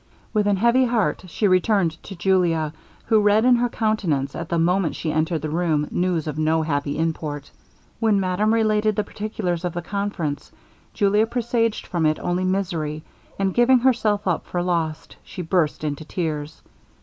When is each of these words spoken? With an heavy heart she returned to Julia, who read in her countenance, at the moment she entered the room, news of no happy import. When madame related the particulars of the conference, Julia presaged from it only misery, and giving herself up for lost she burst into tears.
With 0.33 0.47
an 0.47 0.55
heavy 0.57 0.85
heart 0.85 1.25
she 1.27 1.47
returned 1.47 2.01
to 2.05 2.15
Julia, 2.15 2.73
who 3.05 3.19
read 3.21 3.45
in 3.45 3.57
her 3.57 3.69
countenance, 3.69 4.33
at 4.33 4.49
the 4.49 4.57
moment 4.57 4.95
she 4.95 5.11
entered 5.11 5.43
the 5.43 5.51
room, 5.51 5.87
news 5.91 6.25
of 6.25 6.39
no 6.39 6.63
happy 6.63 6.97
import. 6.97 7.51
When 7.99 8.19
madame 8.19 8.51
related 8.51 8.95
the 8.95 9.03
particulars 9.03 9.63
of 9.63 9.73
the 9.73 9.83
conference, 9.83 10.51
Julia 10.91 11.27
presaged 11.27 11.85
from 11.85 12.07
it 12.07 12.17
only 12.19 12.45
misery, 12.45 13.03
and 13.37 13.53
giving 13.53 13.77
herself 13.81 14.27
up 14.27 14.47
for 14.47 14.63
lost 14.63 15.17
she 15.23 15.43
burst 15.43 15.83
into 15.83 16.03
tears. 16.03 16.63